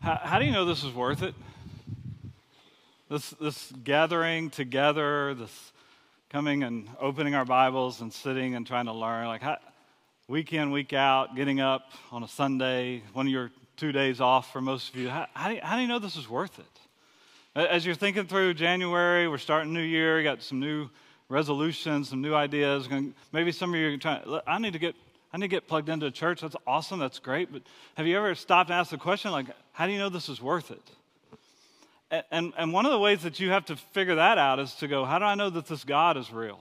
[0.00, 1.34] How, how do you know this is worth it?
[3.10, 5.72] This, this gathering together, this
[6.30, 9.58] coming and opening our Bibles and sitting and trying to learn, like how,
[10.26, 14.50] week in, week out, getting up on a Sunday, one of your two days off
[14.50, 15.10] for most of you.
[15.10, 17.60] How, how, do, you how do you know this is worth it?
[17.60, 20.88] As you're thinking through January, we're starting a new year, you got some new
[21.28, 22.88] resolutions, some new ideas.
[23.32, 24.94] Maybe some of you are trying, I need to get
[25.32, 26.40] I need to get plugged into a church.
[26.40, 26.98] That's awesome.
[26.98, 27.52] That's great.
[27.52, 27.62] But
[27.94, 30.42] have you ever stopped and asked the question, like, how do you know this is
[30.42, 30.82] worth it?
[32.32, 34.88] And, and, one of the ways that you have to figure that out is to
[34.88, 36.58] go, how do I know that this God is real?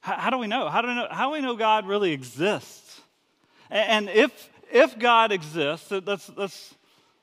[0.00, 0.68] How, how do we know?
[0.68, 1.08] How do, we know?
[1.10, 3.00] how do we know God really exists?
[3.70, 6.74] And, and if, if God exists, let's, let's,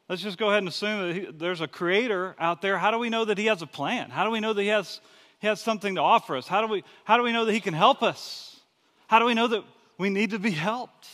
[0.10, 2.80] let's just go ahead and assume that he, there's a creator out there.
[2.80, 4.10] How do we know that he has a plan?
[4.10, 5.00] How do we know that he has,
[5.38, 6.48] he has something to offer us?
[6.48, 8.60] How do, we, how do we know that he can help us?
[9.06, 9.64] How do we know that
[10.04, 11.08] we need to be helped.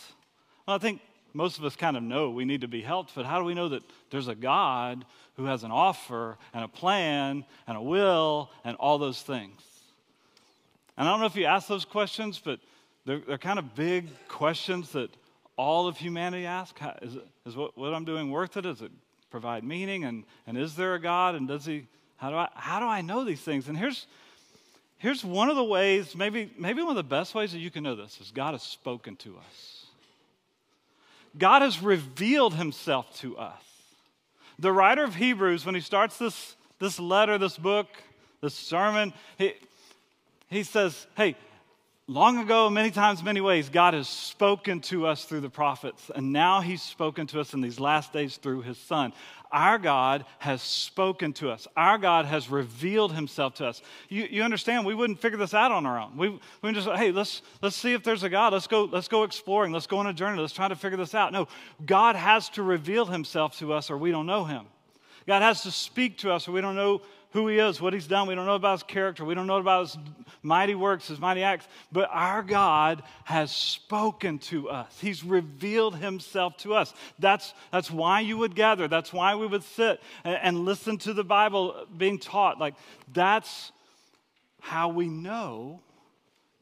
[0.66, 1.00] Well, I think
[1.32, 3.54] most of us kind of know we need to be helped, but how do we
[3.54, 5.04] know that there's a God
[5.36, 9.62] who has an offer and a plan and a will and all those things?
[10.96, 12.58] And I don't know if you ask those questions, but
[13.04, 15.10] they're, they're kind of big questions that
[15.56, 16.80] all of humanity asks.
[17.00, 18.62] Is, it, is what, what I'm doing worth it?
[18.62, 18.90] Does it
[19.30, 20.02] provide meaning?
[20.02, 21.36] And, and is there a God?
[21.36, 23.68] And does he, how do I, how do I know these things?
[23.68, 24.08] And here's,
[25.00, 27.82] Here's one of the ways, maybe, maybe one of the best ways that you can
[27.82, 29.86] know this is God has spoken to us.
[31.38, 33.62] God has revealed himself to us.
[34.58, 37.86] The writer of Hebrews, when he starts this, this letter, this book,
[38.42, 39.54] this sermon, he,
[40.50, 41.34] he says, Hey,
[42.06, 46.30] long ago, many times, many ways, God has spoken to us through the prophets, and
[46.30, 49.14] now He's spoken to us in these last days through His Son.
[49.52, 51.66] Our God has spoken to us.
[51.76, 53.82] Our God has revealed himself to us.
[54.08, 56.16] You, you understand, we wouldn't figure this out on our own.
[56.16, 58.52] We, we just, hey, let's, let's see if there's a God.
[58.52, 59.72] Let's go, let's go exploring.
[59.72, 60.40] Let's go on a journey.
[60.40, 61.32] Let's try to figure this out.
[61.32, 61.48] No,
[61.84, 64.66] God has to reveal himself to us or we don't know him.
[65.26, 67.02] God has to speak to us or we don't know
[67.32, 68.26] who he is, what he's done.
[68.26, 69.24] We don't know about his character.
[69.24, 69.98] We don't know about his
[70.42, 71.68] mighty works, his mighty acts.
[71.92, 74.92] But our God has spoken to us.
[75.00, 76.92] He's revealed himself to us.
[77.18, 78.88] That's, that's why you would gather.
[78.88, 82.58] That's why we would sit and, and listen to the Bible being taught.
[82.58, 82.74] Like,
[83.12, 83.70] that's
[84.60, 85.80] how we know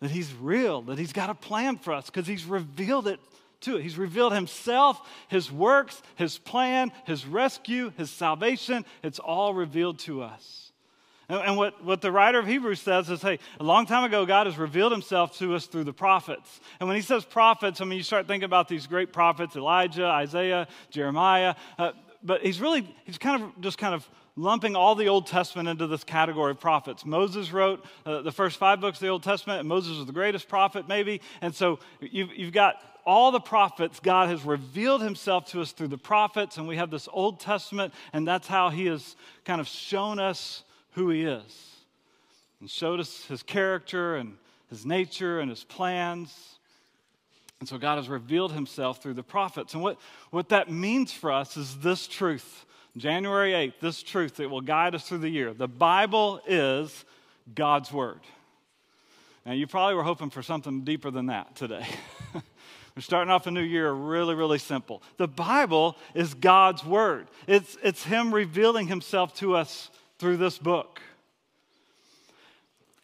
[0.01, 3.19] that he's real, that he's got a plan for us, because he's revealed it
[3.61, 3.83] to it.
[3.83, 8.85] He's revealed himself, his works, his plan, his rescue, his salvation.
[9.03, 10.73] It's all revealed to us.
[11.31, 14.47] And, what, what the writer of Hebrews says is hey, a long time ago, God
[14.47, 16.61] has revealed himself to us through the prophets.
[16.81, 20.07] And when he says prophets, I mean, you start thinking about these great prophets Elijah,
[20.07, 21.55] Isaiah, Jeremiah.
[21.79, 21.93] Uh,
[22.23, 25.87] but he's really, he's kind of just kind of lumping all the Old Testament into
[25.87, 27.05] this category of prophets.
[27.05, 30.13] Moses wrote uh, the first five books of the Old Testament, and Moses was the
[30.13, 31.21] greatest prophet, maybe.
[31.43, 35.89] And so you've, you've got all the prophets, God has revealed himself to us through
[35.89, 39.69] the prophets, and we have this Old Testament, and that's how he has kind of
[39.69, 41.69] shown us who he is
[42.61, 44.37] and showed us his character and
[44.69, 46.59] his nature and his plans.
[47.61, 49.75] And so God has revealed himself through the prophets.
[49.75, 49.99] And what,
[50.31, 52.67] what that means for us is this truth.
[52.97, 55.53] January 8th, this truth that will guide us through the year.
[55.53, 57.05] The Bible is
[57.55, 58.21] God's Word.
[59.47, 61.87] Now, you probably were hoping for something deeper than that today.
[62.99, 65.05] We're starting off a new year really, really simple.
[65.19, 69.89] The Bible is God's Word, it's, it's Him revealing Himself to us
[70.19, 71.01] through this book.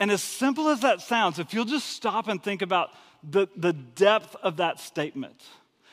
[0.00, 2.90] And as simple as that sounds, if you'll just stop and think about
[3.22, 5.40] the, the depth of that statement,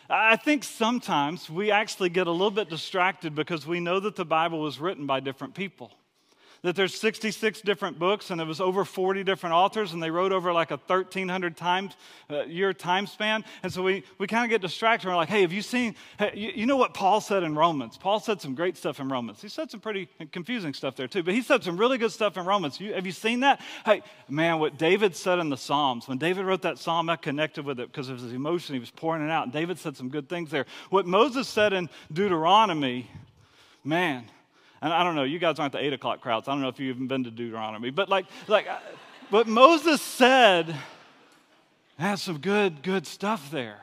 [0.09, 4.25] I think sometimes we actually get a little bit distracted because we know that the
[4.25, 5.91] Bible was written by different people
[6.63, 10.31] that there's 66 different books and it was over 40 different authors and they wrote
[10.31, 11.95] over like a 1300 times
[12.29, 13.43] uh, year time span.
[13.63, 15.07] And so we, we kind of get distracted.
[15.07, 17.97] We're like hey have you seen hey, you, you, know what paul said in romans?
[17.97, 19.41] Paul said some great stuff in romans.
[19.41, 22.37] He said some pretty confusing stuff there too but he said some really good stuff
[22.37, 22.79] in romans.
[22.79, 23.59] You, have you seen that?
[23.83, 27.65] Hey man what david said in the psalms when david wrote that psalm i connected
[27.65, 28.75] with it because of his emotion.
[28.75, 30.65] He was pouring it out and david said some good things there.
[30.91, 33.09] What moses said in deuteronomy
[33.83, 34.25] man
[34.81, 36.47] and I don't know, you guys aren't the eight o'clock crowds.
[36.47, 38.79] I don't know if you've even been to Deuteronomy, but like, like, uh,
[39.29, 40.75] but Moses said
[41.97, 43.79] has some good, good stuff there.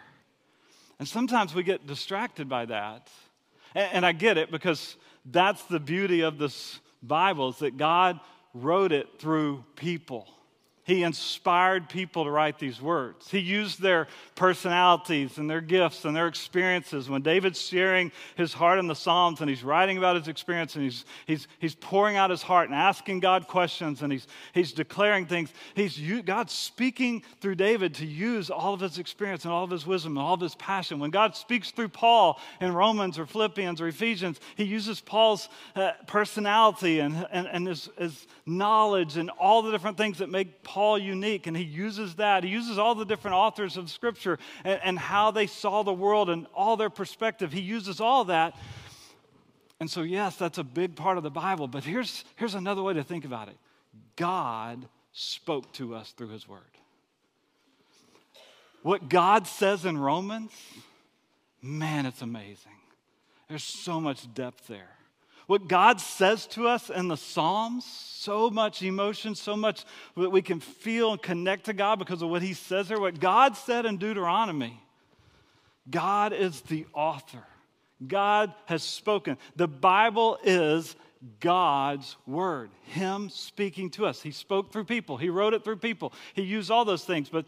[0.99, 3.09] And sometimes we get distracted by that.
[3.75, 8.19] And, and I get it because that's the beauty of this Bible is that God
[8.55, 10.27] wrote it through people.
[10.89, 13.31] He inspired people to write these words.
[13.31, 14.07] He used their
[14.37, 17.11] personalities and their gifts and their experiences.
[17.11, 20.85] When David's sharing his heart in the Psalms and he's writing about his experience and
[20.85, 25.27] he's, he's, he's pouring out his heart and asking God questions and he's, he's declaring
[25.27, 29.71] things, he's, God's speaking through David to use all of his experience and all of
[29.71, 31.01] his wisdom and all of his passion.
[31.01, 35.91] When God speaks through Paul in Romans or Philippians or Ephesians, he uses Paul's uh,
[36.07, 40.78] personality and, and, and his, his knowledge and all the different things that make Paul
[40.79, 42.45] Paul unique, and he uses that.
[42.45, 46.31] He uses all the different authors of Scripture and, and how they saw the world
[46.31, 47.53] and all their perspective.
[47.53, 48.57] He uses all that.
[49.81, 52.95] And so, yes, that's a big part of the Bible, but here's, here's another way
[52.95, 53.57] to think about it
[54.15, 56.61] God spoke to us through his word.
[58.85, 60.53] What God says in Romans,
[61.61, 62.79] man, it's amazing.
[63.49, 64.98] There's so much depth there.
[65.49, 70.43] What God says to us in the Psalms, so much emotion, so much that we
[70.43, 73.01] can feel and connect to God because of what He says there.
[73.01, 74.79] What God said in Deuteronomy,
[75.89, 77.43] God is the author.
[78.07, 79.39] God has spoken.
[79.57, 80.95] The Bible is
[81.41, 84.21] God's word, Him speaking to us.
[84.21, 87.31] He spoke through people, He wrote it through people, He used all those things.
[87.31, 87.47] But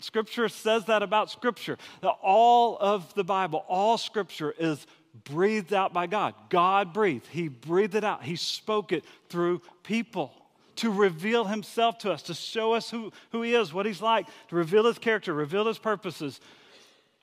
[0.00, 1.78] Scripture says that about Scripture.
[2.02, 4.84] All of the Bible, all Scripture is
[5.24, 6.34] breathed out by God.
[6.48, 7.26] God breathed.
[7.28, 8.22] He breathed it out.
[8.22, 10.32] He spoke it through people
[10.76, 14.26] to reveal himself to us, to show us who, who he is, what he's like,
[14.48, 16.40] to reveal his character, reveal his purposes,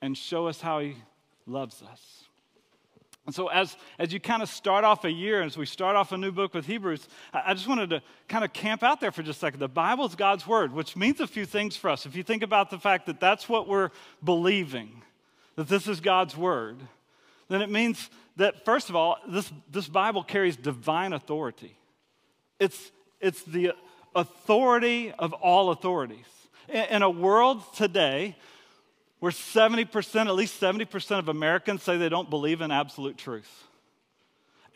[0.02, 0.96] and show us how he
[1.46, 2.24] loves us.
[3.26, 6.12] And so, as, as you kind of start off a year, as we start off
[6.12, 9.10] a new book with Hebrews, I, I just wanted to kind of camp out there
[9.10, 9.60] for just a second.
[9.60, 12.04] The Bible is God's word, which means a few things for us.
[12.04, 13.90] If you think about the fact that that's what we're
[14.22, 15.02] believing,
[15.56, 16.76] that this is God's word,
[17.48, 21.76] then it means that, first of all, this, this Bible carries divine authority.
[22.58, 23.72] It's, it's the
[24.14, 26.26] authority of all authorities.
[26.68, 28.36] In, in a world today
[29.20, 33.64] where 70%, at least 70% of Americans say they don't believe in absolute truth.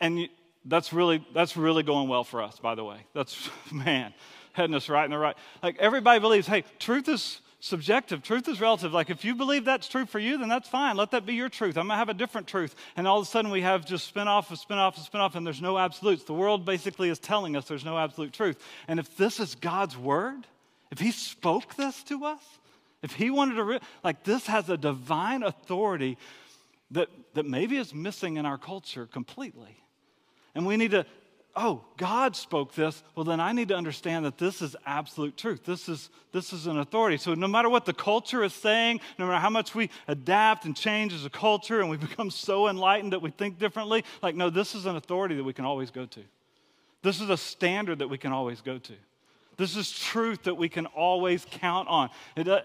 [0.01, 0.29] And
[0.65, 2.97] that's really, that's really going well for us, by the way.
[3.13, 4.13] That's, man,
[4.53, 5.35] heading us right in the right.
[5.61, 8.23] Like everybody believes, hey, truth is subjective.
[8.23, 8.93] Truth is relative.
[8.93, 10.95] Like if you believe that's true for you, then that's fine.
[10.95, 11.77] Let that be your truth.
[11.77, 12.75] I'm going to have a different truth.
[12.95, 15.21] And all of a sudden we have just spin off, a spin off, a spin
[15.21, 16.23] off, and there's no absolutes.
[16.23, 18.57] The world basically is telling us there's no absolute truth.
[18.87, 20.47] And if this is God's word,
[20.91, 22.41] if He spoke this to us,
[23.03, 26.17] if He wanted to, re- like this has a divine authority
[26.91, 29.83] that, that maybe is missing in our culture completely.
[30.55, 31.05] And we need to
[31.59, 35.65] oh, God spoke this, well, then I need to understand that this is absolute truth.
[35.65, 37.17] This is, this is an authority.
[37.17, 40.75] So no matter what the culture is saying, no matter how much we adapt and
[40.75, 44.49] change as a culture and we become so enlightened that we think differently, like, no,
[44.49, 46.21] this is an authority that we can always go to.
[47.01, 48.93] This is a standard that we can always go to.
[49.57, 52.09] This is truth that we can always count on.
[52.37, 52.61] It, uh,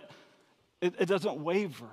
[0.80, 1.90] it, it doesn't waver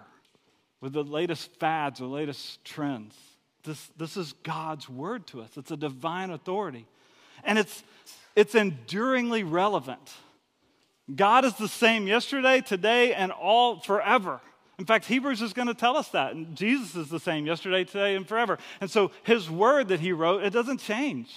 [0.81, 3.15] with the latest fads or latest trends.
[3.63, 5.49] This, this is God's word to us.
[5.57, 6.85] It's a divine authority.
[7.43, 7.83] And it's,
[8.35, 10.11] it's enduringly relevant.
[11.13, 14.39] God is the same yesterday, today, and all forever.
[14.79, 16.33] In fact, Hebrews is going to tell us that.
[16.33, 18.57] And Jesus is the same yesterday, today, and forever.
[18.79, 21.31] And so his word that he wrote, it doesn't change.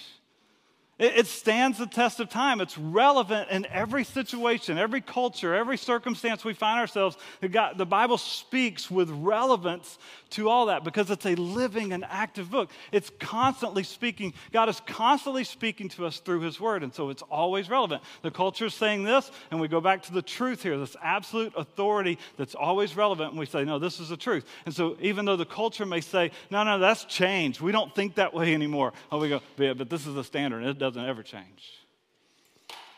[0.97, 2.61] It, stands the test of time.
[2.61, 7.17] It's relevant in every situation, every culture, every circumstance we find ourselves.
[7.41, 9.97] the Bible speaks with relevance
[10.31, 12.69] to all that because it's a living and active book.
[12.93, 14.33] It's constantly speaking.
[14.53, 18.01] God is constantly speaking to us through His Word, and so it's always relevant.
[18.21, 21.51] The culture is saying this, and we go back to the truth here, this absolute
[21.57, 24.45] authority that's always relevant, and we say, no, this is the truth.
[24.65, 27.59] And so even though the culture may say, no, no, that's changed.
[27.59, 28.93] We don't think that way anymore.
[29.11, 30.63] Oh, we go, yeah, but this is the standard.
[30.63, 31.73] It doesn't ever change.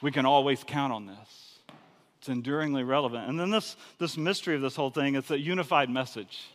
[0.02, 1.60] We can always count on this.
[2.20, 3.30] It's enduringly relevant.
[3.30, 6.50] And then this, this mystery of this whole thing, it's a unified message.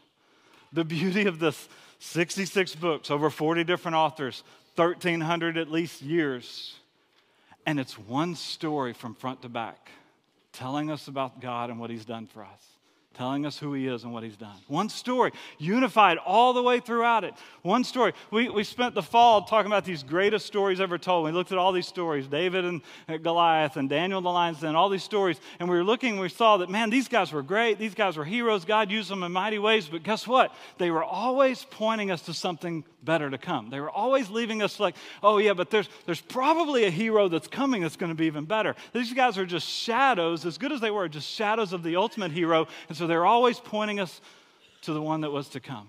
[0.74, 1.70] The beauty of this
[2.00, 4.42] 66 books, over 40 different authors,
[4.76, 6.74] 1,300 at least years.
[7.64, 9.90] And it's one story from front to back,
[10.52, 12.71] telling us about God and what He's done for us
[13.14, 14.56] telling us who he is and what he's done.
[14.68, 17.34] One story, unified all the way throughout it.
[17.62, 18.12] One story.
[18.30, 21.24] We, we spent the fall talking about these greatest stories ever told.
[21.24, 24.60] We looked at all these stories David and uh, Goliath and Daniel and the lion's
[24.60, 25.38] den, all these stories.
[25.60, 27.78] And we were looking and we saw that, man, these guys were great.
[27.78, 28.64] These guys were heroes.
[28.64, 29.88] God used them in mighty ways.
[29.88, 30.54] But guess what?
[30.78, 33.70] They were always pointing us to something better to come.
[33.70, 37.48] They were always leaving us like, oh, yeah, but there's, there's probably a hero that's
[37.48, 38.76] coming that's going to be even better.
[38.92, 42.30] These guys are just shadows, as good as they were, just shadows of the ultimate
[42.30, 42.68] hero.
[42.88, 44.20] And so they're always pointing us
[44.82, 45.88] to the one that was to come.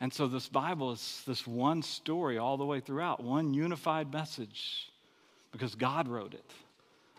[0.00, 4.90] And so this Bible is this one story all the way throughout, one unified message
[5.52, 6.50] because God wrote it.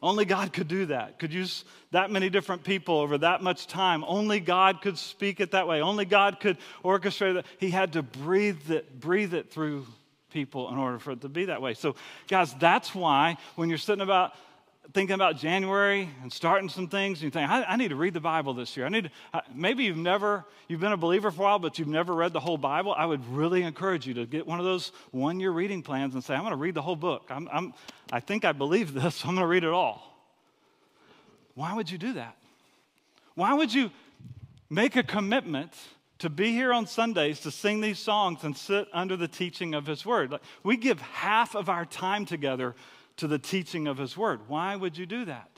[0.02, 4.04] Only God could do that, could use that many different people over that much time.
[4.06, 5.80] Only God could speak it that way.
[5.82, 7.46] Only God could orchestrate it.
[7.58, 9.86] He had to breathe it, breathe it through
[10.30, 11.74] people in order for it to be that way.
[11.74, 11.96] So,
[12.28, 14.34] guys, that's why when you're sitting about
[14.92, 18.14] thinking about January and starting some things, and you think, I, I need to read
[18.14, 18.86] the Bible this year.
[18.86, 21.88] I need to, maybe you've never, you've been a believer for a while, but you've
[21.88, 22.94] never read the whole Bible.
[22.96, 26.24] I would really encourage you to get one of those one year reading plans and
[26.24, 27.28] say, I'm going to read the whole book.
[27.30, 27.74] I'm, I'm,
[28.12, 30.10] I think I believe this, so I'm going to read it all.
[31.56, 32.36] Why would you do that?
[33.36, 33.90] Why would you
[34.70, 35.72] make a commitment
[36.20, 39.86] to be here on Sundays to sing these songs and sit under the teaching of
[39.86, 40.32] His Word?
[40.32, 42.76] Like, we give half of our time together
[43.18, 44.42] to the teaching of His Word.
[44.48, 45.50] Why would you do that?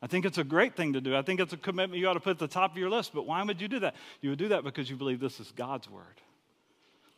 [0.00, 1.16] I think it's a great thing to do.
[1.16, 3.12] I think it's a commitment you ought to put at the top of your list.
[3.12, 3.96] But why would you do that?
[4.20, 6.04] You would do that because you believe this is God's Word,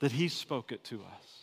[0.01, 1.41] that He spoke it to us.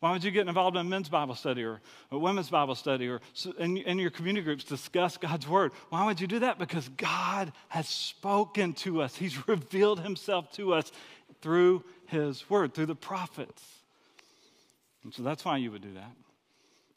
[0.00, 3.08] Why would you get involved in a men's Bible study or a women's Bible study
[3.08, 3.22] or
[3.58, 5.72] in, in your community groups discuss God's Word?
[5.88, 6.58] Why would you do that?
[6.58, 10.92] Because God has spoken to us, He's revealed Himself to us
[11.40, 13.62] through His Word, through the prophets.
[15.04, 16.12] And so that's why you would do that.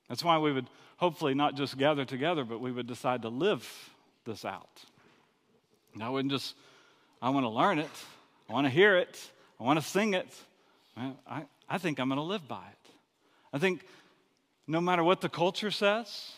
[0.10, 3.68] That's why we would hopefully not just gather together, but we would decide to live
[4.26, 4.84] this out.
[5.94, 6.56] And I wouldn't just,
[7.22, 7.90] I want to learn it,
[8.50, 9.20] I want to hear it,
[9.60, 10.28] I want to sing it.
[11.28, 12.92] I, I think I'm going to live by it.
[13.54, 13.86] I think
[14.68, 16.32] no matter what the culture says,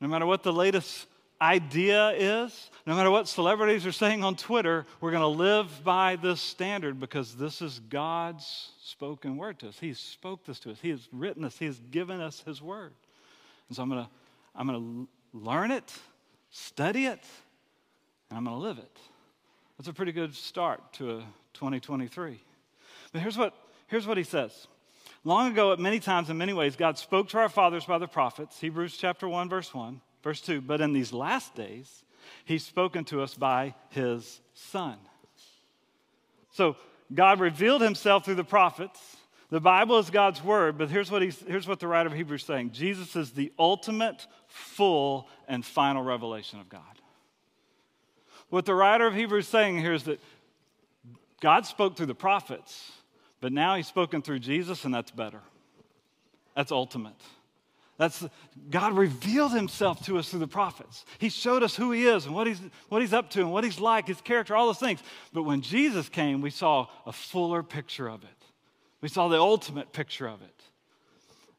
[0.00, 1.06] no matter what the latest
[1.40, 6.16] idea is, no matter what celebrities are saying on Twitter, we're going to live by
[6.16, 9.78] this standard because this is God's spoken word to us.
[9.78, 12.92] He spoke this to us, He has written this, He has given us His word.
[13.68, 14.10] And so I'm going to,
[14.54, 14.80] I'm going
[15.32, 15.92] to learn it,
[16.50, 17.22] study it,
[18.30, 18.98] and I'm going to live it.
[19.78, 21.20] That's a pretty good start to a
[21.54, 22.40] 2023.
[23.12, 23.54] But here's what,
[23.86, 24.66] here's what he says.
[25.24, 28.06] Long ago, at many times, in many ways, God spoke to our fathers by the
[28.06, 28.60] prophets.
[28.60, 30.60] Hebrews chapter 1, verse 1, verse 2.
[30.60, 32.04] But in these last days,
[32.44, 34.96] he's spoken to us by his Son.
[36.50, 36.76] So
[37.12, 39.00] God revealed himself through the prophets.
[39.54, 42.40] The Bible is God's word, but here's what, he's, here's what the writer of Hebrews
[42.40, 46.82] is saying Jesus is the ultimate, full, and final revelation of God.
[48.48, 50.18] What the writer of Hebrews is saying here is that
[51.40, 52.90] God spoke through the prophets,
[53.40, 55.40] but now he's spoken through Jesus, and that's better.
[56.56, 57.14] That's ultimate.
[57.96, 58.26] That's
[58.70, 61.04] God revealed himself to us through the prophets.
[61.20, 63.62] He showed us who he is and what he's, what he's up to and what
[63.62, 64.98] he's like, his character, all those things.
[65.32, 68.43] But when Jesus came, we saw a fuller picture of it.
[69.04, 70.62] We saw the ultimate picture of it.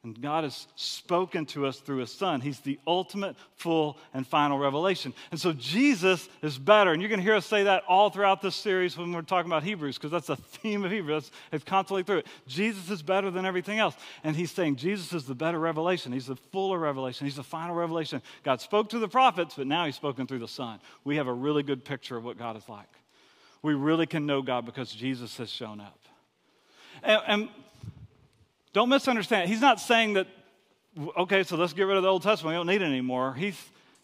[0.04, 2.42] And God has spoken to us through His Son.
[2.42, 5.14] He's the ultimate, full, and final revelation.
[5.30, 6.92] And so Jesus is better.
[6.92, 9.52] And you're going to hear us say that all throughout this series when we're talking
[9.52, 11.30] about Hebrews, because that's the theme of Hebrews.
[11.52, 12.28] It's constantly through it.
[12.48, 13.94] Jesus is better than everything else.
[14.24, 16.14] And He's saying Jesus is the better revelation.
[16.14, 17.28] He's the fuller revelation.
[17.28, 18.24] He's the final revelation.
[18.42, 20.80] God spoke to the prophets, but now He's spoken through the Son.
[21.04, 22.90] We have a really good picture of what God is like.
[23.62, 26.05] We really can know God because Jesus has shown up.
[27.06, 27.50] And, and
[28.74, 29.50] don't misunderstand.
[29.50, 30.28] He's not saying that,
[31.18, 32.54] okay, so let's get rid of the Old Testament.
[32.54, 33.34] We don't need it anymore.
[33.34, 33.58] He's,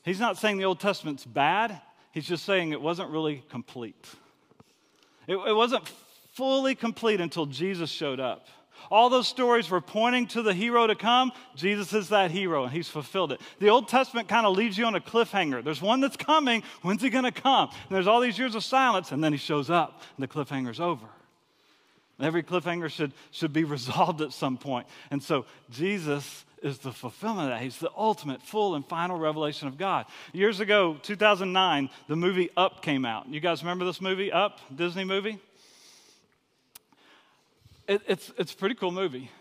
[0.06, 1.82] he's not saying the Old Testament's bad.
[2.12, 4.08] He's just saying it wasn't really complete.
[5.28, 5.92] It, it wasn't
[6.34, 8.48] fully complete until Jesus showed up.
[8.90, 11.32] All those stories were pointing to the hero to come.
[11.56, 13.40] Jesus is that hero, and he's fulfilled it.
[13.60, 15.64] The Old Testament kind of leaves you on a cliffhanger.
[15.64, 16.64] There's one that's coming.
[16.82, 17.70] When's he going to come?
[17.70, 20.80] And there's all these years of silence, and then he shows up, and the cliffhanger's
[20.80, 21.08] over.
[22.22, 24.88] Every cliffhanger should, should be resolved at some point.
[25.10, 27.64] And so Jesus is the fulfillment of that.
[27.64, 30.06] He's the ultimate, full, and final revelation of God.
[30.32, 33.28] Years ago, 2009, the movie Up came out.
[33.28, 35.40] You guys remember this movie, Up, Disney movie?
[37.88, 39.32] It, it's, it's a pretty cool movie.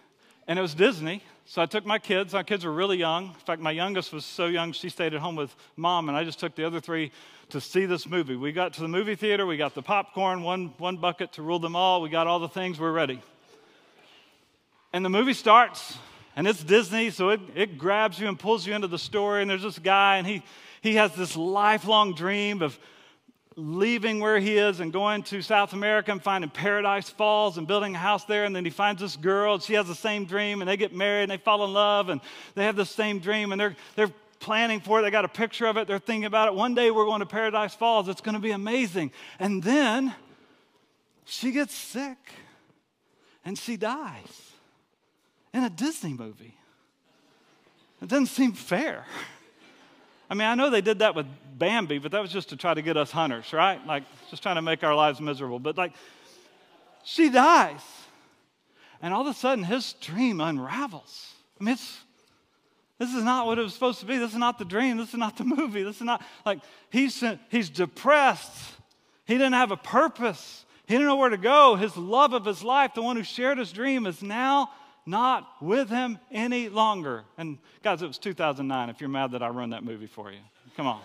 [0.48, 1.22] And it was Disney.
[1.50, 2.32] So I took my kids.
[2.32, 3.24] My kids were really young.
[3.24, 6.22] In fact, my youngest was so young, she stayed at home with mom, and I
[6.22, 7.10] just took the other three
[7.48, 8.36] to see this movie.
[8.36, 11.58] We got to the movie theater, we got the popcorn, one, one bucket to rule
[11.58, 13.20] them all, we got all the things, we're ready.
[14.92, 15.98] And the movie starts,
[16.36, 19.42] and it's Disney, so it, it grabs you and pulls you into the story.
[19.42, 20.44] And there's this guy, and he,
[20.82, 22.78] he has this lifelong dream of
[23.56, 27.94] leaving where he is and going to South America and finding Paradise Falls and building
[27.94, 28.44] a house there.
[28.44, 30.94] And then he finds this girl, and she has the same dream, and they get
[30.94, 32.20] married and they fall in love, and
[32.54, 35.02] they have the same dream, and they're, they're planning for it.
[35.02, 35.86] They got a picture of it.
[35.86, 36.54] They're thinking about it.
[36.54, 38.08] One day we're going to Paradise Falls.
[38.08, 39.12] It's going to be amazing.
[39.38, 40.14] And then
[41.24, 42.16] she gets sick
[43.44, 44.52] and she dies
[45.52, 46.56] in a Disney movie.
[48.02, 49.04] It doesn't seem fair.
[50.30, 51.26] I mean, I know they did that with
[51.58, 53.84] Bambi, but that was just to try to get us hunters, right?
[53.84, 55.58] Like, just trying to make our lives miserable.
[55.58, 55.92] But, like,
[57.02, 57.80] she dies.
[59.02, 61.34] And all of a sudden, his dream unravels.
[61.60, 61.98] I mean, it's
[63.00, 64.18] This is not what it was supposed to be.
[64.18, 64.98] This is not the dream.
[64.98, 65.82] This is not the movie.
[65.82, 66.60] This is not like
[66.90, 68.54] he's, he's depressed.
[69.24, 70.66] He didn't have a purpose.
[70.86, 71.76] He didn't know where to go.
[71.76, 74.70] His love of his life, the one who shared his dream, is now
[75.06, 77.24] not with him any longer.
[77.38, 78.90] And guys, it was 2009.
[78.90, 80.38] If you're mad that I ruined that movie for you,
[80.76, 81.00] come on.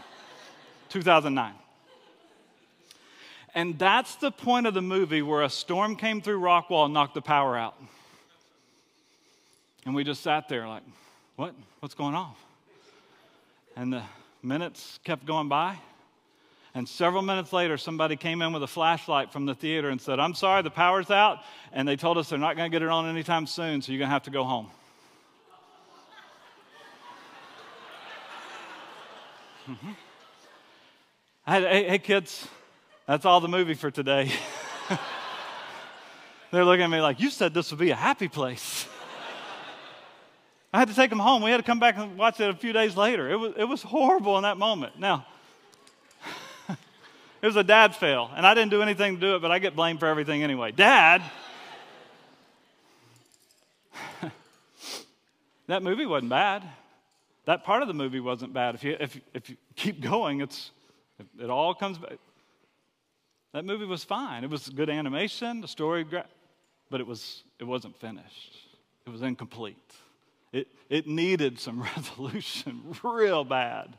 [0.89, 1.53] 2009.
[3.53, 7.13] And that's the point of the movie where a storm came through Rockwall and knocked
[7.13, 7.75] the power out.
[9.85, 10.83] And we just sat there like,
[11.35, 11.53] what?
[11.79, 12.33] What's going on?
[13.75, 14.03] And the
[14.43, 15.77] minutes kept going by.
[16.75, 20.19] And several minutes later, somebody came in with a flashlight from the theater and said,
[20.19, 21.39] I'm sorry, the power's out.
[21.71, 23.99] And they told us they're not going to get it on anytime soon, so you're
[23.99, 24.69] going to have to go home.
[29.69, 29.91] Mm-hmm.
[31.47, 32.45] Hey, hey, kids,
[33.07, 34.29] that's all the movie for today.
[36.51, 38.85] They're looking at me like, You said this would be a happy place.
[40.73, 41.41] I had to take them home.
[41.41, 43.31] We had to come back and watch it a few days later.
[43.31, 44.99] It was, it was horrible in that moment.
[44.99, 45.25] Now,
[47.45, 49.59] it was a dad fail, and I didn't do anything to do it, but I
[49.59, 50.71] get blamed for everything anyway.
[50.71, 51.21] Dad,
[55.67, 56.63] that movie wasn't bad.
[57.45, 58.73] That part of the movie wasn't bad.
[58.73, 60.71] If you, if, if you keep going, it's,
[61.39, 62.17] it all comes back.
[63.53, 64.43] That movie was fine.
[64.43, 68.57] It was good animation, the story, but it, was, it wasn't finished.
[69.05, 69.77] It was incomplete.
[70.51, 73.95] It, it needed some resolution real bad.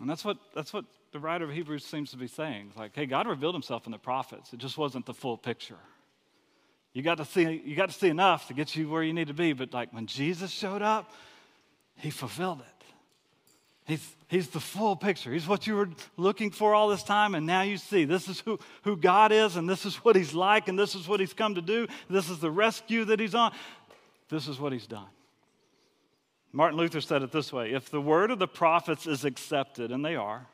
[0.00, 2.66] And that's what, that's what the writer of Hebrews seems to be saying.
[2.70, 4.52] It's like, hey, God revealed himself in the prophets.
[4.52, 5.78] It just wasn't the full picture.
[6.92, 9.28] You got to see, you got to see enough to get you where you need
[9.28, 11.12] to be, but like when Jesus showed up,
[11.94, 12.84] he fulfilled it.
[13.86, 15.32] He's, he's the full picture.
[15.32, 18.40] He's what you were looking for all this time, and now you see this is
[18.40, 21.32] who, who God is, and this is what He's like, and this is what He's
[21.32, 21.86] come to do.
[22.10, 23.52] This is the rescue that He's on.
[24.30, 25.06] This is what he's done.
[26.50, 30.04] Martin Luther said it this way If the word of the prophets is accepted, and
[30.04, 30.48] they are,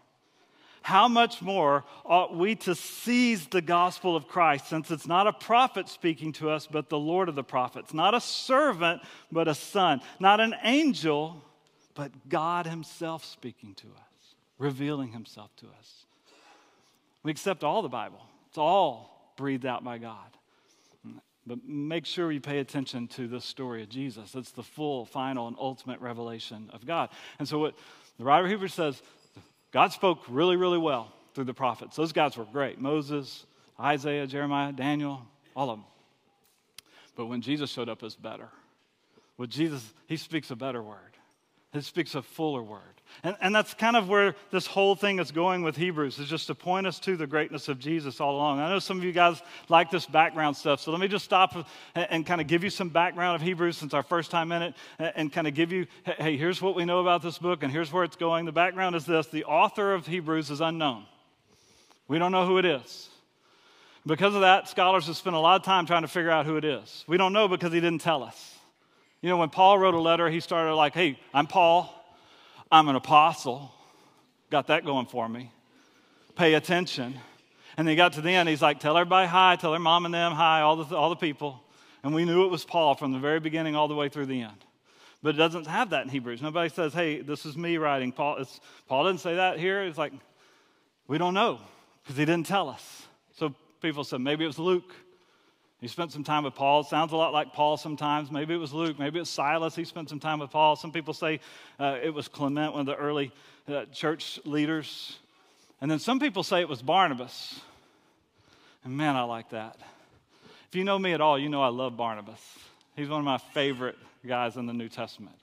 [0.82, 5.32] how much more ought we to seize the gospel of Christ, since it's not a
[5.32, 9.54] prophet speaking to us, but the Lord of the prophets, not a servant, but a
[9.54, 11.42] son, not an angel,
[11.94, 16.06] but God Himself speaking to us, revealing Himself to us.
[17.22, 20.30] We accept all the Bible, it's all breathed out by God.
[21.46, 24.34] But make sure you pay attention to the story of Jesus.
[24.34, 27.08] It's the full, final, and ultimate revelation of God.
[27.38, 27.74] And so, what
[28.18, 29.02] the writer of Hebrews says,
[29.72, 31.96] God spoke really, really well through the prophets.
[31.96, 33.46] Those guys were great Moses,
[33.78, 35.22] Isaiah, Jeremiah, Daniel,
[35.54, 35.86] all of them.
[37.16, 38.48] But when Jesus showed up, it's better.
[39.36, 41.09] With Jesus, he speaks a better word,
[41.72, 42.80] he speaks a fuller word.
[43.22, 46.46] And, and that's kind of where this whole thing is going with Hebrews, is just
[46.48, 48.60] to point us to the greatness of Jesus all along.
[48.60, 51.54] I know some of you guys like this background stuff, so let me just stop
[51.54, 51.64] and,
[52.10, 54.74] and kind of give you some background of Hebrews since our first time in it,
[54.98, 57.72] and, and kind of give you, hey, here's what we know about this book, and
[57.72, 58.46] here's where it's going.
[58.46, 61.04] The background is this the author of Hebrews is unknown.
[62.08, 63.08] We don't know who it is.
[64.06, 66.56] Because of that, scholars have spent a lot of time trying to figure out who
[66.56, 67.04] it is.
[67.06, 68.56] We don't know because he didn't tell us.
[69.22, 71.94] You know, when Paul wrote a letter, he started like, hey, I'm Paul.
[72.72, 73.72] I'm an apostle.
[74.50, 75.50] Got that going for me.
[76.36, 77.14] Pay attention.
[77.76, 80.12] And he got to the end, he's like, tell everybody hi, tell their mom and
[80.12, 81.62] them hi, all the, all the people.
[82.02, 84.42] And we knew it was Paul from the very beginning all the way through the
[84.42, 84.64] end.
[85.22, 86.40] But it doesn't have that in Hebrews.
[86.40, 88.10] Nobody says, hey, this is me writing.
[88.10, 89.82] Paul, it's, Paul didn't say that here.
[89.82, 90.12] It's like,
[91.06, 91.60] we don't know
[92.02, 93.02] because he didn't tell us.
[93.36, 94.94] So people said, maybe it was Luke.
[95.80, 96.82] He spent some time with Paul.
[96.82, 98.30] Sounds a lot like Paul sometimes.
[98.30, 98.98] Maybe it was Luke.
[98.98, 99.74] Maybe it was Silas.
[99.74, 100.76] He spent some time with Paul.
[100.76, 101.40] Some people say
[101.78, 103.32] uh, it was Clement, one of the early
[103.66, 105.18] uh, church leaders.
[105.80, 107.60] And then some people say it was Barnabas.
[108.84, 109.76] And man, I like that.
[110.68, 112.40] If you know me at all, you know I love Barnabas.
[112.94, 115.36] He's one of my favorite guys in the New Testament.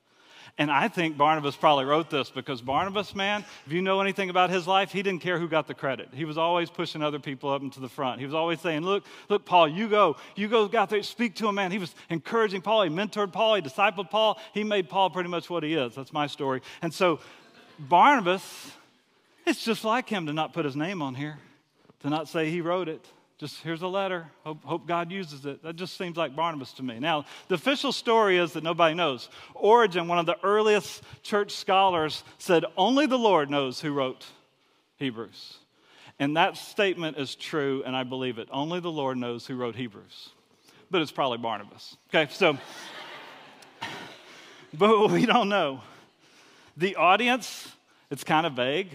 [0.58, 4.50] And I think Barnabas probably wrote this because Barnabas, man, if you know anything about
[4.50, 6.10] his life, he didn't care who got the credit.
[6.14, 8.20] He was always pushing other people up into the front.
[8.20, 10.18] He was always saying, Look, look, Paul, you go.
[10.36, 11.72] You go out there, speak to him, man.
[11.72, 12.84] He was encouraging Paul.
[12.84, 13.56] He mentored Paul.
[13.56, 14.40] He discipled Paul.
[14.54, 15.96] He made Paul pretty much what he is.
[15.96, 16.62] That's my story.
[16.82, 17.20] And so,
[17.80, 18.72] Barnabas,
[19.46, 21.38] it's just like him to not put his name on here,
[22.02, 23.06] to not say he wrote it.
[23.38, 24.32] Just here's a letter.
[24.44, 25.62] Hope, hope, God uses it.
[25.62, 27.00] That just seems like Barnabas to me.
[27.00, 29.30] Now, the official story is that nobody knows.
[29.54, 34.26] Origen, one of the earliest church scholars, said only the Lord knows who wrote
[34.98, 35.58] Hebrews.
[36.20, 38.50] And that statement is true, and I believe it.
[38.52, 40.30] Only the Lord knows who wrote Hebrews.
[40.90, 41.96] But it's probably Barnabas.
[42.10, 42.58] Okay, so,
[44.74, 45.82] but we don't know.
[46.76, 47.72] The audience,
[48.10, 48.90] it's kind of vague.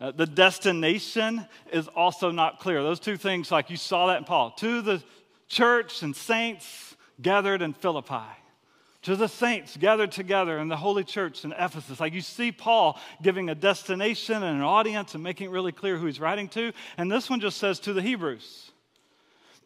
[0.00, 2.82] Uh, the destination is also not clear.
[2.82, 5.02] Those two things, like you saw that in Paul, to the
[5.48, 8.28] church and saints gathered in Philippi,
[9.02, 11.98] to the saints gathered together in the holy church in Ephesus.
[11.98, 15.96] Like you see Paul giving a destination and an audience and making it really clear
[15.96, 16.72] who he's writing to.
[16.96, 18.70] And this one just says to the Hebrews.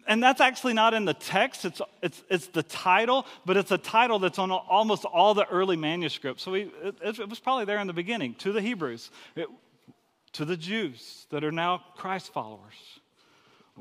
[0.07, 3.79] And that's actually not in the text, it's, it's, it's the title, but it's a
[3.79, 6.43] title that's on almost all the early manuscripts.
[6.43, 9.47] So we, it, it was probably there in the beginning to the Hebrews, it,
[10.33, 12.75] to the Jews that are now Christ followers.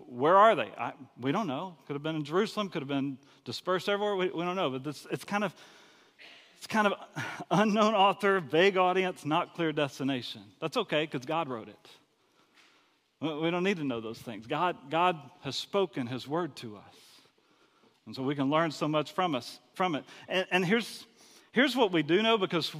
[0.07, 0.69] Where are they?
[0.77, 1.75] I, we don't know.
[1.87, 4.15] Could have been in Jerusalem, could have been dispersed everywhere.
[4.15, 4.69] We, we don't know.
[4.69, 5.53] But this, it's kind of
[6.57, 6.93] it's kind of
[7.51, 10.41] unknown author, vague audience, not clear destination.
[10.59, 11.89] That's okay because God wrote it.
[13.19, 14.47] We don't need to know those things.
[14.47, 16.95] God, God has spoken His word to us.
[18.05, 20.03] And so we can learn so much from us from it.
[20.27, 21.05] And, and here's,
[21.51, 22.75] here's what we do know because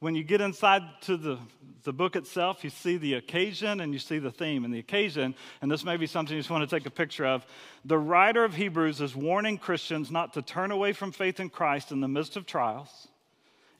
[0.00, 1.38] when you get inside to the,
[1.84, 4.64] the book itself, you see the occasion and you see the theme.
[4.64, 7.24] And the occasion, and this may be something you just want to take a picture
[7.24, 7.46] of,
[7.84, 11.92] the writer of Hebrews is warning Christians not to turn away from faith in Christ
[11.92, 13.08] in the midst of trials,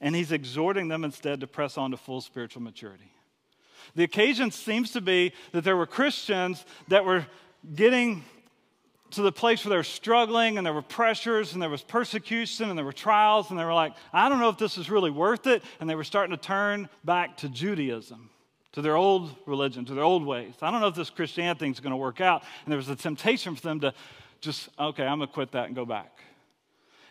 [0.01, 3.11] and he's exhorting them instead to press on to full spiritual maturity.
[3.95, 7.25] The occasion seems to be that there were Christians that were
[7.75, 8.23] getting
[9.11, 12.69] to the place where they were struggling and there were pressures and there was persecution
[12.69, 15.11] and there were trials and they were like, I don't know if this is really
[15.11, 15.63] worth it.
[15.79, 18.29] And they were starting to turn back to Judaism,
[18.73, 20.55] to their old religion, to their old ways.
[20.61, 22.43] I don't know if this Christianity thing is going to work out.
[22.65, 23.93] And there was a temptation for them to
[24.41, 26.19] just, okay, I'm going to quit that and go back.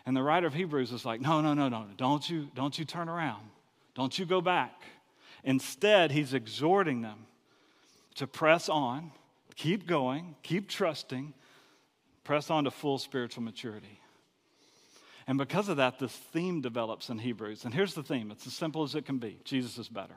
[0.05, 2.85] And the writer of Hebrews is like, no, no, no, no, don't you, don't you
[2.85, 3.43] turn around.
[3.95, 4.83] Don't you go back.
[5.43, 7.25] Instead, he's exhorting them
[8.15, 9.11] to press on,
[9.55, 11.33] keep going, keep trusting,
[12.27, 14.01] press on to full spiritual maturity.
[15.27, 17.63] And because of that, this theme develops in Hebrews.
[17.63, 20.15] And here's the theme it's as simple as it can be Jesus is better.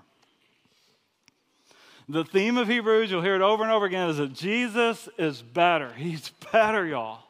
[2.08, 5.40] The theme of Hebrews, you'll hear it over and over again, is that Jesus is
[5.40, 5.92] better.
[5.92, 7.20] He's better, y'all.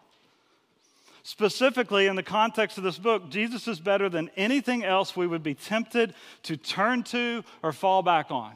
[1.23, 5.43] Specifically, in the context of this book, Jesus is better than anything else we would
[5.43, 6.15] be tempted
[6.45, 8.55] to turn to or fall back on.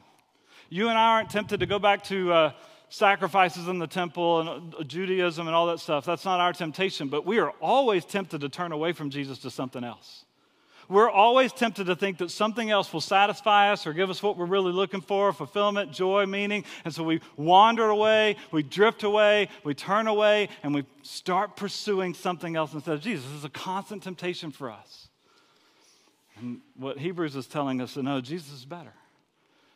[0.70, 2.52] You and I aren't tempted to go back to uh,
[2.88, 6.04] sacrifices in the temple and uh, Judaism and all that stuff.
[6.04, 9.50] That's not our temptation, but we are always tempted to turn away from Jesus to
[9.50, 10.24] something else.
[10.88, 14.36] We're always tempted to think that something else will satisfy us or give us what
[14.36, 16.64] we're really looking for fulfillment, joy, meaning.
[16.84, 22.14] And so we wander away, we drift away, we turn away, and we start pursuing
[22.14, 23.24] something else instead of Jesus.
[23.26, 25.08] This is a constant temptation for us.
[26.36, 28.92] And what Hebrews is telling us to know Jesus is better.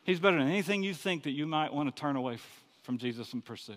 [0.03, 2.58] He's better than anything you think that you might want to turn away from
[2.97, 3.73] Jesus and pursue.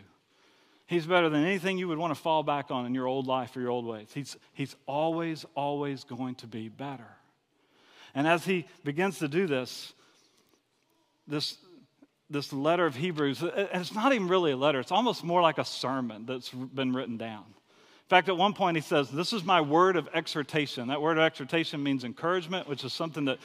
[0.87, 3.57] He's better than anything you would want to fall back on in your old life
[3.57, 4.09] or your old ways.
[4.13, 7.09] He's, he's always, always going to be better.
[8.15, 9.95] And as he begins to do this,
[11.27, 11.57] this,
[12.29, 15.59] this letter of Hebrews, and it's not even really a letter, it's almost more like
[15.59, 17.45] a sermon that's been written down.
[17.47, 20.89] In fact, at one point he says, This is my word of exhortation.
[20.89, 23.39] That word of exhortation means encouragement, which is something that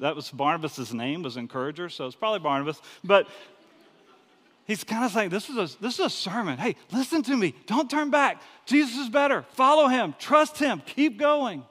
[0.00, 2.80] that was Barnabas' name, was encourager, so it's probably Barnabas.
[3.04, 3.28] But
[4.66, 6.58] he's kind of saying, this is, a, this is a sermon.
[6.58, 7.54] Hey, listen to me.
[7.66, 8.42] Don't turn back.
[8.66, 9.42] Jesus is better.
[9.52, 10.14] Follow him.
[10.18, 10.82] Trust him.
[10.86, 11.64] Keep going.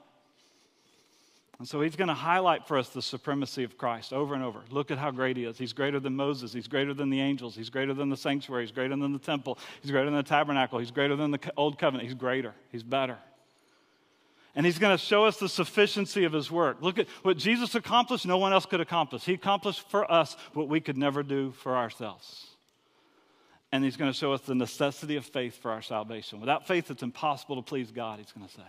[1.58, 4.60] And so he's going to highlight for us the supremacy of Christ over and over.
[4.70, 5.56] Look at how great he is.
[5.56, 6.52] He's greater than Moses.
[6.52, 7.54] He's greater than the angels.
[7.54, 8.64] He's greater than the sanctuary.
[8.64, 9.58] He's greater than the temple.
[9.80, 10.80] He's greater than the tabernacle.
[10.80, 12.08] He's greater than the old covenant.
[12.08, 12.54] He's greater.
[12.72, 13.18] He's better.
[14.56, 16.78] And he's going to show us the sufficiency of his work.
[16.80, 19.24] Look at what Jesus accomplished, no one else could accomplish.
[19.24, 22.53] He accomplished for us what we could never do for ourselves.
[23.74, 26.38] And he's going to show us the necessity of faith for our salvation.
[26.38, 28.62] Without faith, it's impossible to please God, he's going to say.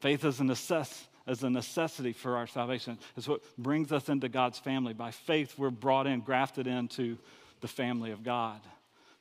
[0.00, 2.98] Faith is a necessity as a necessity for our salvation.
[3.16, 4.92] It's what brings us into God's family.
[4.92, 7.16] By faith, we're brought in, grafted into
[7.60, 8.58] the family of God.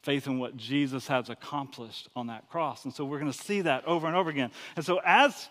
[0.02, 2.84] Faith in what Jesus has accomplished on that cross.
[2.84, 4.50] And so we're going to see that over and over again.
[4.76, 5.48] And so as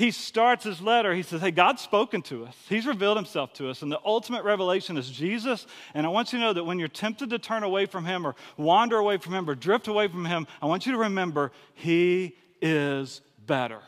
[0.00, 2.56] he starts his letter, he says, Hey, God's spoken to us.
[2.70, 3.82] He's revealed himself to us.
[3.82, 5.66] And the ultimate revelation is Jesus.
[5.92, 8.26] And I want you to know that when you're tempted to turn away from him
[8.26, 11.52] or wander away from him or drift away from him, I want you to remember
[11.74, 13.80] he is better.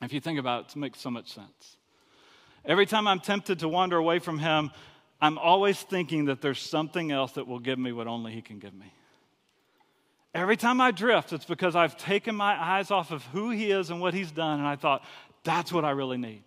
[0.00, 1.76] If you think about it, it makes so much sense.
[2.64, 4.70] Every time I'm tempted to wander away from Him,
[5.20, 8.58] I'm always thinking that there's something else that will give me what only He can
[8.58, 8.92] give me.
[10.36, 13.88] Every time I drift, it's because I've taken my eyes off of who He is
[13.90, 15.02] and what He's done, and I thought,
[15.44, 16.42] that's what I really need.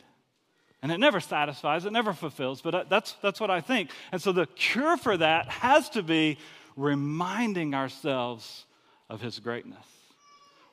[0.84, 3.90] And it never satisfies, it never fulfills, but uh, that's, that's what I think.
[4.12, 6.38] And so the cure for that has to be
[6.78, 8.66] reminding ourselves
[9.10, 9.86] of His greatness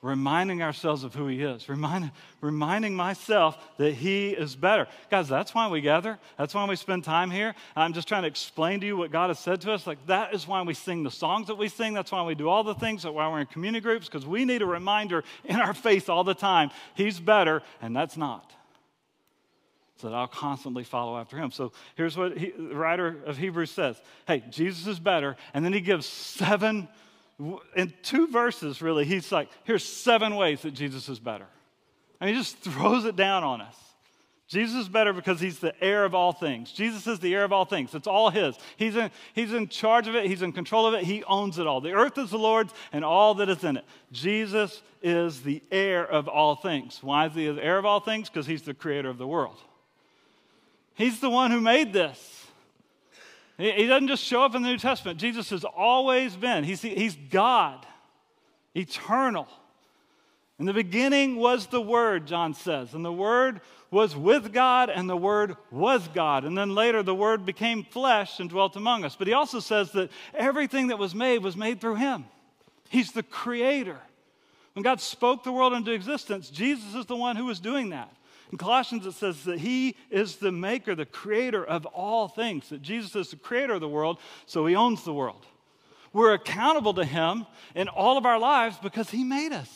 [0.01, 4.87] reminding ourselves of who He is, remind, reminding myself that He is better.
[5.09, 6.19] Guys, that's why we gather.
[6.37, 7.55] That's why we spend time here.
[7.75, 9.87] I'm just trying to explain to you what God has said to us.
[9.87, 11.93] Like, that is why we sing the songs that we sing.
[11.93, 13.03] That's why we do all the things.
[13.03, 16.23] That's why we're in community groups, because we need a reminder in our faith all
[16.23, 18.53] the time He's better, and that's not.
[19.97, 21.51] so that I'll constantly follow after him.
[21.51, 25.35] So here's what he, the writer of Hebrews says Hey, Jesus is better.
[25.53, 26.87] And then he gives seven,
[27.75, 31.47] in two verses, really, he's like, here's seven ways that Jesus is better.
[32.19, 33.75] And he just throws it down on us.
[34.47, 36.71] Jesus is better because he's the heir of all things.
[36.71, 37.93] Jesus is the heir of all things.
[37.93, 38.55] It's all his.
[38.77, 41.67] He's in, he's in charge of it, he's in control of it, he owns it
[41.67, 41.81] all.
[41.81, 43.83] The earth is the Lord's and all that is in it.
[44.13, 46.99] Jesus is the heir of all things.
[47.03, 48.29] Why is he the heir of all things?
[48.29, 49.57] Because he's the creator of the world.
[50.95, 52.46] He's the one who made this.
[53.57, 55.19] He, doesn't just show up in the New Testament.
[55.19, 56.63] Jesus has always been.
[56.63, 57.85] He's, he's God,
[58.75, 59.47] eternal.
[60.59, 65.09] In the beginning was the Word, John says, and the Word was with God, and
[65.09, 66.45] the Word was God.
[66.45, 69.15] And then later, the Word became flesh and dwelt among us.
[69.15, 72.25] But he also says that everything that was made was made through Him.
[72.89, 73.99] He's the Creator.
[74.73, 78.11] When God spoke the world into existence, Jesus is the one who was doing that.
[78.51, 82.81] In Colossians, it says that He is the maker, the creator of all things, that
[82.81, 85.45] Jesus is the creator of the world, so He owns the world.
[86.13, 89.69] We're accountable to Him in all of our lives because He made us.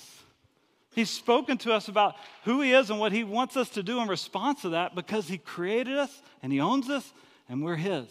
[0.93, 3.99] He's spoken to us about who He is and what He wants us to do
[3.99, 7.11] in response to that because He created us and He owns us
[7.49, 8.07] and we're His.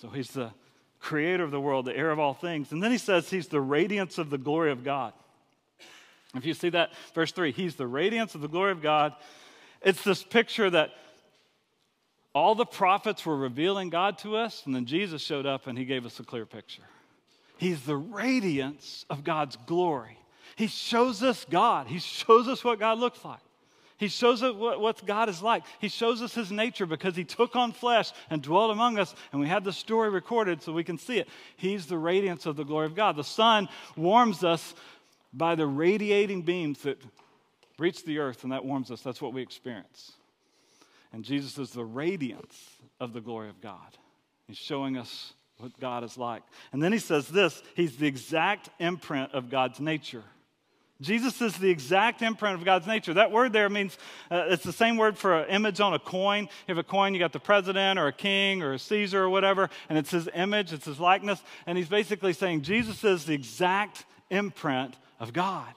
[0.00, 0.50] So He's the
[1.00, 2.70] creator of the world, the heir of all things.
[2.70, 5.12] And then He says He's the radiance of the glory of God.
[6.34, 9.14] If you see that, verse 3, He's the radiance of the glory of God.
[9.82, 10.90] It's this picture that
[12.34, 15.84] all the prophets were revealing God to us, and then Jesus showed up and He
[15.84, 16.82] gave us a clear picture.
[17.58, 20.18] He's the radiance of God's glory.
[20.56, 21.86] He shows us God.
[21.86, 23.40] He shows us what God looks like.
[23.98, 25.62] He shows us what, what God is like.
[25.80, 29.40] He shows us his nature because he took on flesh and dwelt among us, and
[29.40, 31.28] we have the story recorded so we can see it.
[31.56, 33.14] He's the radiance of the glory of God.
[33.14, 34.74] The sun warms us
[35.32, 37.02] by the radiating beams that
[37.78, 39.00] reach the earth, and that warms us.
[39.00, 40.12] That's what we experience.
[41.12, 42.56] And Jesus is the radiance
[43.00, 43.98] of the glory of God.
[44.46, 46.42] He's showing us what God is like.
[46.72, 50.24] And then he says this He's the exact imprint of God's nature.
[51.00, 53.12] Jesus is the exact imprint of God's nature.
[53.14, 53.98] That word there means
[54.30, 56.44] uh, it's the same word for an image on a coin.
[56.44, 59.28] You have a coin, you got the president or a king or a Caesar or
[59.28, 61.42] whatever, and it's his image, it's his likeness.
[61.66, 65.72] And he's basically saying Jesus is the exact imprint of God.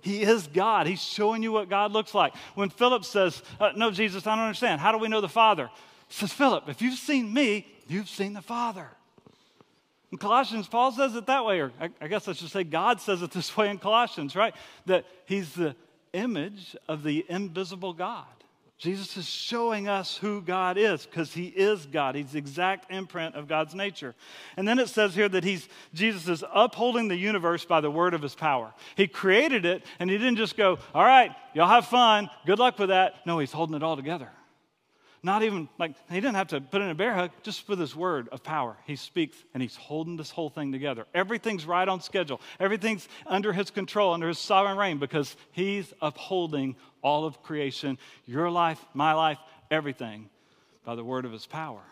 [0.00, 0.86] He is God.
[0.86, 2.34] He's showing you what God looks like.
[2.54, 4.80] When Philip says, uh, No, Jesus, I don't understand.
[4.80, 5.70] How do we know the Father?
[6.08, 8.88] He says, Philip, if you've seen me, you've seen the Father.
[10.10, 12.98] In Colossians, Paul says it that way, or I, I guess I should say God
[12.98, 14.54] says it this way in Colossians, right?
[14.86, 15.76] That he's the
[16.14, 18.24] image of the invisible God.
[18.78, 22.14] Jesus is showing us who God is because he is God.
[22.14, 24.14] He's the exact imprint of God's nature.
[24.56, 28.14] And then it says here that he's Jesus is upholding the universe by the word
[28.14, 28.72] of his power.
[28.94, 32.30] He created it and he didn't just go, "All right, y'all have fun.
[32.46, 34.30] Good luck with that." No, he's holding it all together.
[35.22, 37.94] Not even like he didn't have to put in a bear hug, just with his
[37.96, 38.76] word of power.
[38.86, 41.06] He speaks and he's holding this whole thing together.
[41.12, 46.76] Everything's right on schedule, everything's under his control, under his sovereign reign, because he's upholding
[47.02, 49.38] all of creation, your life, my life,
[49.70, 50.28] everything,
[50.84, 51.82] by the word of his power.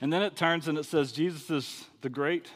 [0.00, 2.48] And then it turns and it says, Jesus is the great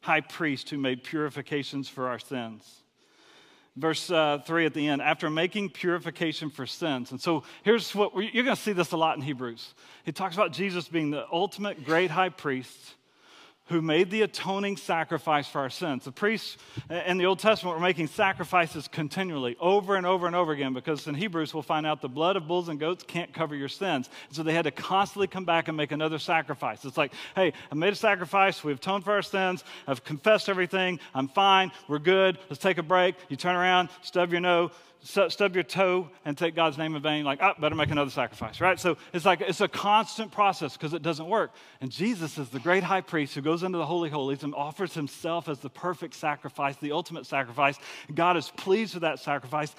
[0.00, 2.82] high priest who made purifications for our sins
[3.78, 7.10] verse uh, 3 at the end, after making purification for sins.
[7.10, 9.74] And so here's what you're going to see this a lot in Hebrews.
[10.04, 12.94] He talks about Jesus being the ultimate great high priest
[13.68, 16.04] who made the atoning sacrifice for our sins.
[16.04, 16.56] The priests
[17.06, 21.06] in the Old Testament were making sacrifices continually, over and over and over again, because
[21.06, 24.08] in Hebrews we'll find out the blood of bulls and goats can't cover your sins.
[24.30, 26.84] So they had to constantly come back and make another sacrifice.
[26.84, 31.00] It's like, hey, I made a sacrifice, we've atoned for our sins, I've confessed everything,
[31.14, 33.16] I'm fine, we're good, let's take a break.
[33.28, 37.24] You turn around, stub your nose, stub your toe and take God's name in vain,
[37.24, 38.78] like, oh, better make another sacrifice, right?
[38.78, 41.52] So it's like it's a constant process because it doesn't work.
[41.80, 44.94] And Jesus is the great high priest who goes into the Holy Holies and offers
[44.94, 47.78] himself as the perfect sacrifice, the ultimate sacrifice.
[48.14, 49.74] God is pleased with that sacrifice.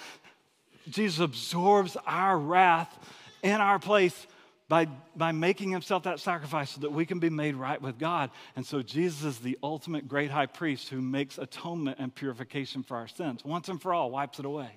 [0.89, 2.97] Jesus absorbs our wrath
[3.43, 4.27] in our place
[4.69, 8.29] by, by making himself that sacrifice so that we can be made right with God.
[8.55, 12.95] And so Jesus is the ultimate great high priest who makes atonement and purification for
[12.95, 13.43] our sins.
[13.43, 14.69] Once and for all, wipes it away.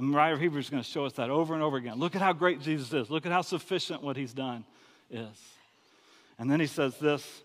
[0.00, 1.98] And of Hebrews is going to show us that over and over again.
[1.98, 3.10] Look at how great Jesus is.
[3.10, 4.64] Look at how sufficient what he's done
[5.10, 5.36] is.
[6.38, 7.42] And then he says this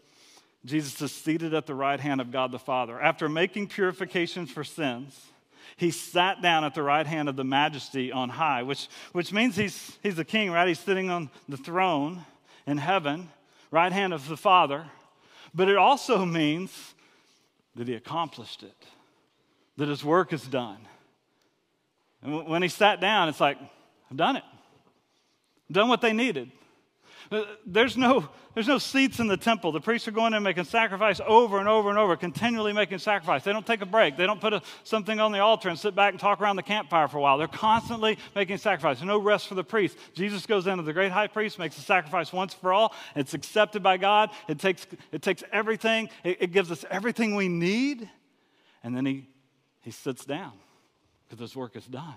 [0.63, 2.99] Jesus is seated at the right hand of God the Father.
[2.99, 5.19] After making purification for sins,
[5.77, 9.55] he sat down at the right hand of the majesty on high, which, which means
[9.55, 10.67] he's, he's the king, right?
[10.67, 12.25] He's sitting on the throne
[12.65, 13.29] in heaven,
[13.69, 14.85] right hand of the Father.
[15.53, 16.93] But it also means
[17.75, 18.85] that he accomplished it,
[19.75, 20.77] that his work is done
[22.25, 23.57] and when he sat down, it's like,
[24.09, 24.43] I've done it.
[25.69, 26.51] I've done what they needed.
[27.31, 29.71] Uh, there's no, there's no seats in the temple.
[29.71, 32.99] The priests are going in and making sacrifice over and over and over, continually making
[32.99, 33.43] sacrifice.
[33.43, 34.15] They don't take a break.
[34.15, 36.63] They don't put a, something on the altar and sit back and talk around the
[36.63, 37.38] campfire for a while.
[37.38, 38.99] They're constantly making sacrifice.
[38.99, 39.97] There's no rest for the priest.
[40.13, 42.93] Jesus goes into the great high priest, makes a sacrifice once for all.
[43.15, 44.29] It's accepted by God.
[44.47, 48.07] It takes, it takes everything, it, it gives us everything we need.
[48.83, 49.27] And then he,
[49.81, 50.53] he sits down
[51.27, 52.15] because his work is done.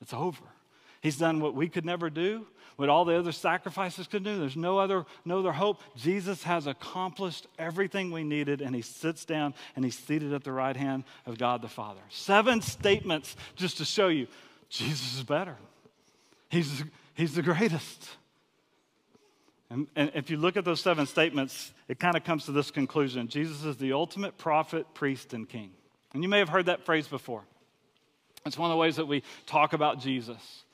[0.00, 0.44] It's over.
[1.00, 4.38] He's done what we could never do, what all the other sacrifices could do.
[4.38, 5.80] There's no other, no other hope.
[5.96, 10.52] Jesus has accomplished everything we needed, and he sits down and he's seated at the
[10.52, 12.00] right hand of God the Father.
[12.08, 14.26] Seven statements just to show you
[14.68, 15.56] Jesus is better.
[16.50, 16.84] He's,
[17.14, 18.08] he's the greatest.
[19.70, 22.70] And, and if you look at those seven statements, it kind of comes to this
[22.70, 25.70] conclusion Jesus is the ultimate prophet, priest, and king.
[26.12, 27.44] And you may have heard that phrase before.
[28.48, 30.64] It's one of the ways that we talk about Jesus.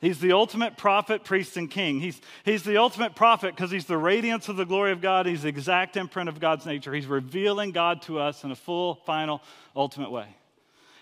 [0.00, 2.00] He's the ultimate prophet, priest, and king.
[2.00, 5.26] He's, he's the ultimate prophet because he's the radiance of the glory of God.
[5.26, 6.92] He's the exact imprint of God's nature.
[6.92, 9.42] He's revealing God to us in a full, final,
[9.76, 10.26] ultimate way.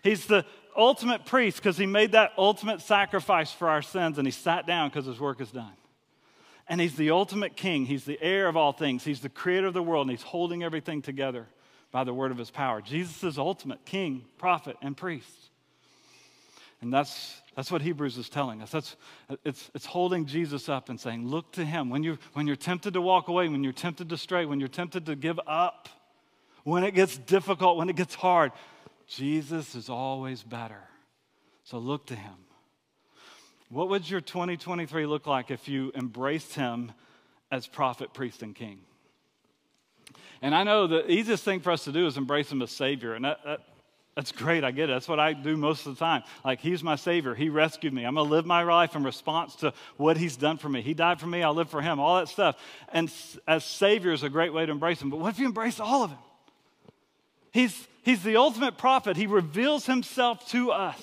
[0.03, 0.45] He's the
[0.77, 4.90] ultimate priest because he made that ultimate sacrifice for our sins and he sat down
[4.90, 5.73] because his work is done.
[6.69, 7.87] And he's the ultimate king.
[7.87, 9.03] He's the heir of all things.
[9.03, 11.49] He's the creator of the world and he's holding everything together
[11.90, 12.81] by the word of his power.
[12.81, 15.50] Jesus is ultimate king, prophet, and priest.
[16.83, 18.71] And that's that's what Hebrews is telling us.
[18.71, 18.97] That's,
[19.45, 21.90] it's, it's holding Jesus up and saying, Look to him.
[21.90, 24.69] When, you, when you're tempted to walk away, when you're tempted to stray, when you're
[24.69, 25.88] tempted to give up,
[26.64, 28.53] when it gets difficult, when it gets hard,
[29.07, 30.83] Jesus is always better.
[31.64, 32.33] So look to him.
[33.69, 36.93] What would your 2023 look like if you embraced him
[37.53, 38.81] as prophet, priest, and king?
[40.43, 43.14] And I know the easiest thing for us to do is embrace him as Savior.
[43.14, 43.61] And that, that,
[44.16, 44.64] that's great.
[44.64, 44.92] I get it.
[44.92, 46.25] That's what I do most of the time.
[46.44, 47.35] Like, He's my Savior.
[47.35, 48.05] He rescued me.
[48.05, 50.83] I'm going to live my life in response to what He's done for me.
[50.83, 51.42] He died for me.
[51.42, 52.01] I'll live for Him.
[52.01, 52.57] All that stuff.
[52.92, 53.11] And
[53.46, 55.11] as Savior is a great way to embrace Him.
[55.11, 56.18] But what if you embrace all of Him?
[57.53, 59.16] He's, he's the ultimate prophet.
[59.16, 61.01] He reveals Himself to us.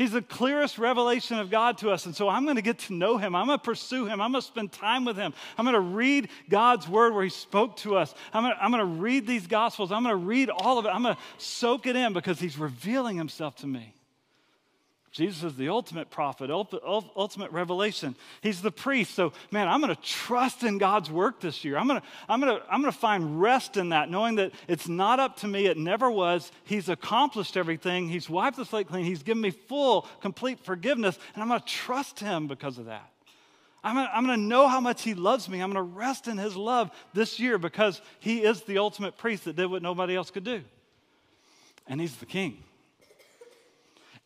[0.00, 2.06] He's the clearest revelation of God to us.
[2.06, 3.36] And so I'm going to get to know him.
[3.36, 4.18] I'm going to pursue him.
[4.18, 5.34] I'm going to spend time with him.
[5.58, 8.14] I'm going to read God's word where he spoke to us.
[8.32, 9.92] I'm going, to, I'm going to read these gospels.
[9.92, 10.88] I'm going to read all of it.
[10.88, 13.94] I'm going to soak it in because he's revealing himself to me.
[15.12, 18.14] Jesus is the ultimate prophet, ultimate revelation.
[18.42, 19.12] He's the priest.
[19.12, 21.76] So, man, I'm going to trust in God's work this year.
[21.78, 24.52] I'm going to, I'm going to, I'm going to find rest in that, knowing that
[24.68, 25.66] it's not up to me.
[25.66, 26.52] It never was.
[26.62, 28.08] He's accomplished everything.
[28.08, 29.04] He's wiped the slate clean.
[29.04, 31.18] He's given me full, complete forgiveness.
[31.34, 33.10] And I'm going to trust Him because of that.
[33.82, 35.60] I'm going, I'm going to know how much He loves me.
[35.60, 39.46] I'm going to rest in His love this year because He is the ultimate priest
[39.46, 40.62] that did what nobody else could do.
[41.88, 42.62] And He's the King.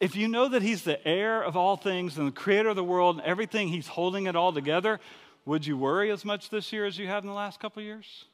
[0.00, 2.85] If you know that He's the heir of all things and the creator of the
[2.85, 5.00] world and everything, He's holding it all together,
[5.44, 8.24] would you worry as much this year as you have in the last couple years?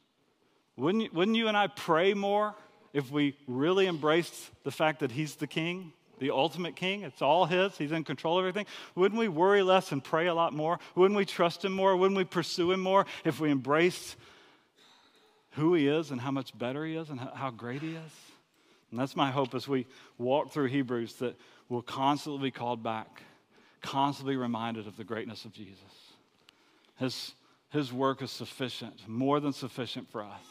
[0.77, 2.55] Wouldn't you, wouldn't you and I pray more
[2.93, 7.03] if we really embraced the fact that He's the King, the ultimate King?
[7.03, 8.67] It's all His, He's in control of everything.
[8.95, 10.79] Wouldn't we worry less and pray a lot more?
[10.95, 11.97] Wouldn't we trust Him more?
[11.97, 14.17] Wouldn't we pursue Him more if we embraced
[15.51, 18.30] who He is and how much better He is and how great He is?
[18.91, 19.87] And that's my hope as we
[20.19, 21.37] walk through Hebrews that
[21.69, 23.23] we'll constantly be called back,
[23.81, 25.79] constantly reminded of the greatness of Jesus.
[26.99, 27.33] His,
[27.71, 30.43] his work is sufficient, more than sufficient for us.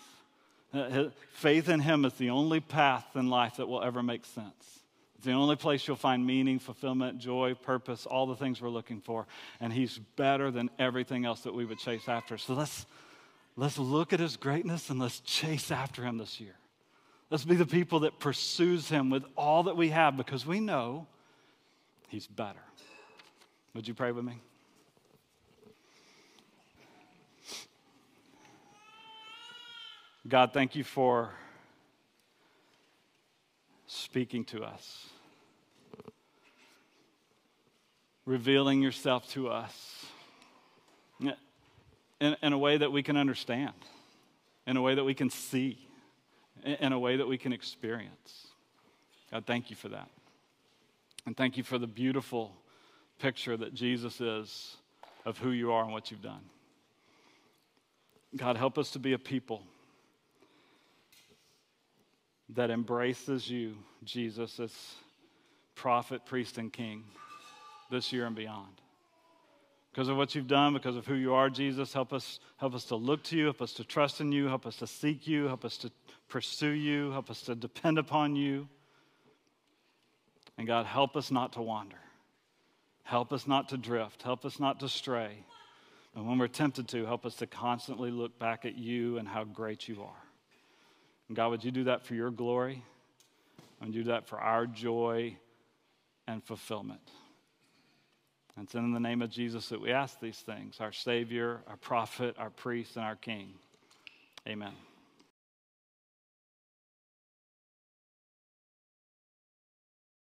[0.73, 4.79] Uh, faith in Him is the only path in life that will ever make sense.
[5.15, 9.01] It's the only place you'll find meaning, fulfillment, joy, purpose, all the things we're looking
[9.01, 9.27] for.
[9.59, 12.37] And He's better than everything else that we would chase after.
[12.37, 12.85] So let's,
[13.57, 16.55] let's look at His greatness and let's chase after Him this year.
[17.29, 21.05] Let's be the people that pursues him with all that we have because we know
[22.07, 22.59] he's better.
[23.75, 24.41] Would you pray with me?
[30.27, 31.31] God, thank you for
[33.87, 35.07] speaking to us,
[38.25, 40.05] revealing yourself to us
[42.19, 43.73] in, in a way that we can understand,
[44.67, 45.88] in a way that we can see
[46.63, 48.47] in a way that we can experience.
[49.31, 50.09] God, thank you for that.
[51.25, 52.55] And thank you for the beautiful
[53.19, 54.77] picture that Jesus is
[55.25, 56.41] of who you are and what you've done.
[58.35, 59.63] God, help us to be a people
[62.49, 64.73] that embraces you, Jesus, as
[65.75, 67.03] prophet, priest, and king
[67.91, 68.81] this year and beyond
[69.91, 71.93] because of what you've done, because of who you are, Jesus.
[71.93, 74.65] Help us, help us to look to you, help us to trust in you, help
[74.65, 75.91] us to seek you, help us to
[76.27, 78.67] pursue you, help us to depend upon you.
[80.57, 81.99] And God, help us not to wander.
[83.03, 84.21] Help us not to drift.
[84.21, 85.43] Help us not to stray.
[86.15, 89.43] And when we're tempted to, help us to constantly look back at you and how
[89.43, 90.23] great you are.
[91.27, 92.83] And God, would you do that for your glory?
[93.81, 95.37] And do that for our joy
[96.27, 97.01] and fulfillment.
[98.55, 101.77] And it's in the name of Jesus that we ask these things our Savior, our
[101.77, 103.53] prophet, our priest, and our King.
[104.47, 104.73] Amen.